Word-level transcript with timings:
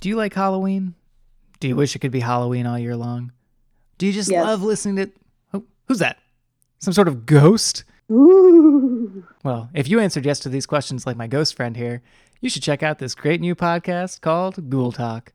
Do 0.00 0.08
you 0.08 0.14
like 0.16 0.32
Halloween? 0.34 0.94
Do 1.58 1.66
you 1.66 1.74
wish 1.74 1.96
it 1.96 1.98
could 1.98 2.12
be 2.12 2.20
Halloween 2.20 2.66
all 2.66 2.78
year 2.78 2.94
long? 2.94 3.32
Do 3.98 4.06
you 4.06 4.12
just 4.12 4.30
Yes. 4.30 4.44
love 4.44 4.62
listening 4.62 4.94
to. 4.96 5.10
Oh, 5.52 5.64
who's 5.88 5.98
that? 5.98 6.18
Some 6.78 6.92
sort 6.92 7.08
of 7.08 7.26
ghost? 7.26 7.82
Ooh. 8.10 9.24
Well, 9.42 9.68
if 9.74 9.88
you 9.88 9.98
answered 9.98 10.24
yes 10.24 10.38
to 10.40 10.48
these 10.48 10.66
questions 10.66 11.04
like 11.04 11.16
my 11.16 11.26
ghost 11.26 11.56
friend 11.56 11.76
here, 11.76 12.00
you 12.40 12.48
should 12.48 12.62
check 12.62 12.84
out 12.84 13.00
this 13.00 13.16
great 13.16 13.40
new 13.40 13.56
podcast 13.56 14.20
called 14.20 14.70
Ghoul 14.70 14.92
Talk. 14.92 15.32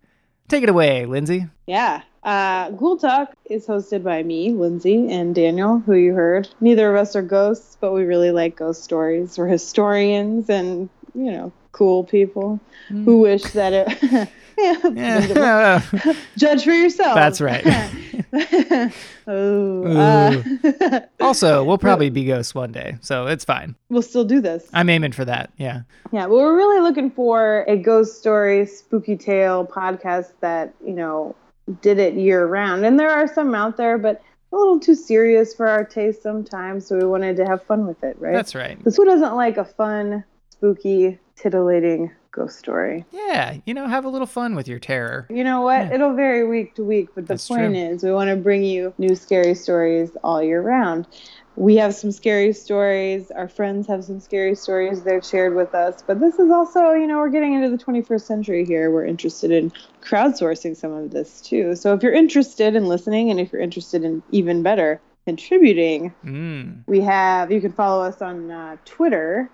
Take 0.48 0.64
it 0.64 0.70
away, 0.70 1.06
Lindsay. 1.06 1.48
Yeah. 1.68 2.04
Uh, 2.24 2.70
Ghoul 2.72 2.96
Talk 2.98 3.34
is 3.50 3.68
hosted 3.68 4.02
by 4.02 4.24
me, 4.24 4.52
Lindsay, 4.54 5.12
and 5.12 5.36
Daniel, 5.36 5.80
who 5.80 5.94
you 5.96 6.14
heard. 6.14 6.48
Neither 6.62 6.90
of 6.90 6.96
us 7.02 7.18
are 7.18 7.22
ghosts, 7.22 7.76
but 7.82 7.92
we 7.92 8.04
really 8.06 8.32
like 8.32 8.56
ghost 8.56 8.82
stories. 8.82 9.38
We're 9.38 9.48
historians 9.48 10.50
and, 10.50 10.88
you 11.14 11.32
know, 11.34 11.52
cool 11.74 12.06
people 12.06 12.62
who 12.88 13.20
wish 13.20 13.44
that 13.52 13.74
it. 13.74 14.30
Yeah, 14.58 15.82
Judge 16.38 16.64
for 16.64 16.72
yourself. 16.72 17.16
that's 17.16 17.42
right. 17.42 17.66
oh. 19.28 19.84
Uh, 19.86 21.00
also, 21.20 21.64
we'll 21.64 21.78
probably 21.78 22.10
be 22.10 22.26
ghosts 22.26 22.54
one 22.56 22.72
day, 22.72 22.98
so 23.02 23.28
it's 23.28 23.46
fine. 23.46 23.76
we'll 23.90 24.02
still 24.02 24.26
do 24.26 24.42
this. 24.42 24.70
I'm 24.74 24.90
aiming 24.90 25.12
for 25.12 25.26
that. 25.26 25.52
Yeah. 25.58 25.82
Yeah, 26.12 26.28
but 26.28 26.36
we're 26.36 26.56
really 26.56 26.82
looking 26.82 27.12
for 27.12 27.66
a 27.68 27.78
ghost 27.78 28.20
story, 28.20 28.66
spooky 28.66 29.18
tale 29.18 29.66
podcast 29.66 30.32
that, 30.42 30.74
you 30.86 30.94
know, 30.94 31.36
did 31.82 32.00
it 32.00 32.16
year 32.16 32.46
round. 32.46 32.86
And 32.86 33.00
there 33.00 33.10
are 33.10 33.28
some 33.34 33.54
out 33.56 33.78
there, 33.78 33.98
but 33.98 34.22
a 34.52 34.56
little 34.56 34.80
too 34.80 34.96
serious 34.96 35.54
for 35.54 35.68
our 35.68 35.84
taste 35.84 36.22
sometimes. 36.22 36.86
So 36.86 36.98
we 36.98 37.06
wanted 37.06 37.38
to 37.38 37.46
have 37.46 37.64
fun 37.64 37.88
with 37.88 38.04
it, 38.04 38.16
right? 38.20 38.34
That's 38.34 38.54
right. 38.56 38.78
Because 38.78 38.96
who 38.96 39.06
doesn't 39.06 39.36
like 39.36 39.58
a 39.58 39.66
fun, 39.66 40.24
spooky, 40.50 41.20
titillating 41.36 42.12
ghost 42.34 42.60
story? 42.60 43.06
Yeah, 43.12 43.58
you 43.66 43.74
know, 43.74 43.88
have 43.88 44.04
a 44.06 44.10
little 44.10 44.28
fun 44.28 44.56
with 44.56 44.68
your 44.68 44.80
terror. 44.80 45.26
You 45.30 45.44
know 45.44 45.62
what? 45.62 45.86
Yeah. 45.88 45.94
It'll 45.96 46.14
vary 46.14 46.46
week 46.48 46.76
to 46.76 46.84
week, 46.84 47.10
but 47.16 47.26
the 47.28 47.34
That's 47.36 47.48
point 47.48 47.74
true. 47.74 47.82
is 47.82 48.04
we 48.04 48.12
want 48.12 48.30
to 48.30 48.36
bring 48.36 48.64
you 48.64 48.94
new 48.98 49.16
scary 49.16 49.56
stories 49.56 50.12
all 50.24 50.44
year 50.44 50.62
round. 50.62 51.08
We 51.56 51.76
have 51.76 51.94
some 51.94 52.12
scary 52.12 52.52
stories. 52.52 53.30
Our 53.30 53.48
friends 53.48 53.86
have 53.86 54.04
some 54.04 54.20
scary 54.20 54.56
stories 54.56 55.04
they've 55.04 55.24
shared 55.24 55.54
with 55.56 55.76
us. 55.76 56.02
But 56.02 56.20
this 56.20 56.40
is 56.40 56.50
also, 56.50 56.94
you 56.94 57.06
know, 57.06 57.20
we're 57.20 57.30
getting 57.30 57.54
into 57.54 57.70
the 57.70 57.78
21st 57.78 58.22
century 58.22 58.66
here. 58.66 58.90
We're 58.90 59.06
interested 59.06 59.52
in 59.52 59.72
crowdsourcing 60.04 60.76
some 60.76 60.92
of 60.92 61.12
this 61.12 61.42
too. 61.42 61.76
So 61.76 61.94
if 61.94 62.02
you're 62.02 62.12
interested 62.12 62.76
in 62.76 62.88
listening 62.88 63.30
and 63.30 63.40
if 63.40 63.54
you're 63.54 63.62
interested 63.62 64.04
in 64.04 64.24
even 64.32 64.64
better 64.64 65.00
contributing, 65.28 66.12
Mm. 66.26 66.84
we 66.88 67.02
have 67.02 67.52
you 67.52 67.62
can 67.62 67.72
follow 67.72 68.04
us 68.04 68.22
on 68.22 68.50
uh, 68.50 68.78
Twitter 68.86 69.48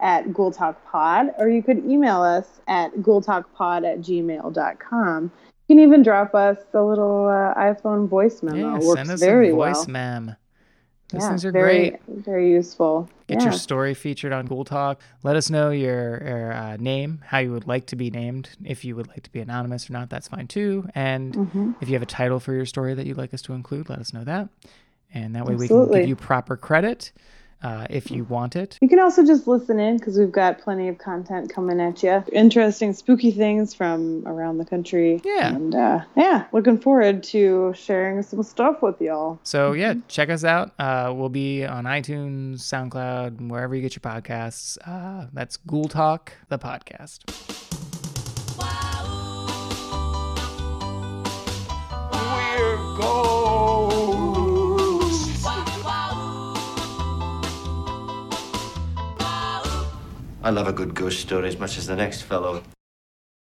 at 0.00 0.32
Ghoul 0.32 0.50
Talk 0.52 0.84
Pod, 0.90 1.28
or 1.38 1.48
you 1.48 1.62
could 1.62 1.78
email 1.84 2.22
us 2.22 2.60
at 2.68 2.92
ghoultalkpod 2.96 3.90
at 3.90 4.00
gmail.com. 4.00 5.22
You 5.68 5.76
can 5.76 5.82
even 5.82 6.02
drop 6.02 6.34
us 6.34 6.58
a 6.74 6.82
little 6.82 7.26
uh, 7.26 7.54
iPhone 7.54 8.08
voice 8.08 8.42
memo. 8.42 8.56
Yeah, 8.78 8.86
Works 8.86 8.98
send 9.00 9.10
us 9.10 9.20
very 9.20 9.50
a 9.50 9.54
well. 9.54 9.72
voice 9.72 9.88
mem. 9.88 10.36
Those 11.10 11.22
yeah, 11.22 11.28
things 11.28 11.44
are 11.44 11.52
very, 11.52 11.90
great. 11.90 12.00
Very 12.08 12.50
useful. 12.50 13.08
Get 13.28 13.38
yeah. 13.40 13.44
your 13.44 13.52
story 13.52 13.94
featured 13.94 14.32
on 14.32 14.46
Ghoul 14.46 14.64
Talk. 14.64 15.00
Let 15.22 15.36
us 15.36 15.48
know 15.50 15.70
your, 15.70 16.22
your 16.26 16.52
uh, 16.52 16.76
name, 16.78 17.22
how 17.26 17.38
you 17.38 17.52
would 17.52 17.66
like 17.66 17.86
to 17.86 17.96
be 17.96 18.10
named. 18.10 18.50
If 18.64 18.84
you 18.84 18.96
would 18.96 19.08
like 19.08 19.22
to 19.22 19.30
be 19.30 19.40
anonymous 19.40 19.88
or 19.88 19.92
not, 19.92 20.10
that's 20.10 20.28
fine 20.28 20.48
too. 20.48 20.88
And 20.94 21.34
Mm-hmm. 21.34 21.72
if 21.80 21.88
you 21.88 21.94
have 21.94 22.02
a 22.02 22.06
title 22.06 22.40
for 22.40 22.52
your 22.52 22.66
story 22.66 22.94
that 22.94 23.06
you'd 23.06 23.18
like 23.18 23.32
us 23.34 23.42
to 23.42 23.52
include, 23.52 23.88
let 23.88 23.98
us 23.98 24.12
know 24.12 24.24
that. 24.24 24.48
And 25.12 25.34
that 25.36 25.44
way 25.46 25.54
we 25.54 25.68
can 25.68 25.90
give 25.92 26.08
you 26.08 26.16
proper 26.16 26.56
credit 26.56 27.12
uh, 27.64 27.86
if 27.88 28.10
you 28.10 28.24
want 28.24 28.54
it. 28.54 28.78
You 28.80 28.88
can 28.88 29.00
also 29.00 29.24
just 29.24 29.48
listen 29.48 29.80
in 29.80 29.96
because 29.96 30.18
we've 30.18 30.30
got 30.30 30.58
plenty 30.58 30.88
of 30.88 30.98
content 30.98 31.50
coming 31.50 31.80
at 31.80 32.02
you. 32.02 32.22
Interesting, 32.30 32.92
spooky 32.92 33.30
things 33.30 33.72
from 33.74 34.22
around 34.26 34.58
the 34.58 34.66
country. 34.66 35.20
Yeah. 35.24 35.54
And 35.54 35.74
uh, 35.74 36.04
yeah, 36.16 36.44
looking 36.52 36.78
forward 36.78 37.22
to 37.24 37.72
sharing 37.74 38.22
some 38.22 38.42
stuff 38.42 38.82
with 38.82 39.00
y'all. 39.00 39.40
So 39.42 39.72
yeah, 39.72 39.94
check 40.08 40.28
us 40.28 40.44
out. 40.44 40.72
Uh, 40.78 41.12
we'll 41.16 41.30
be 41.30 41.64
on 41.64 41.84
iTunes, 41.84 42.56
SoundCloud, 42.56 43.48
wherever 43.48 43.74
you 43.74 43.80
get 43.80 43.96
your 43.96 44.00
podcasts. 44.00 44.76
Uh, 44.86 45.28
that's 45.32 45.56
Ghoul 45.56 45.88
Talk, 45.88 46.34
the 46.48 46.58
podcast. 46.58 47.53
I 60.44 60.50
love 60.50 60.68
a 60.68 60.74
good 60.74 60.94
ghost 60.94 61.20
story 61.20 61.48
as 61.48 61.58
much 61.58 61.78
as 61.78 61.86
the 61.86 61.96
next 61.96 62.20
fellow. 62.20 62.62